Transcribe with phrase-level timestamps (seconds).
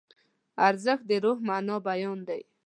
[0.67, 2.41] ارزښت د روح د مانا بیان دی.